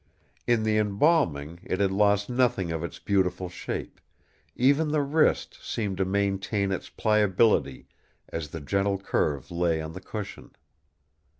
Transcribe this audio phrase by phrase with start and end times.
[0.47, 4.01] In the embalming it had lost nothing of its beautiful shape;
[4.55, 7.87] even the wrist seemed to maintain its pliability
[8.27, 10.55] as the gentle curve lay on the cushion.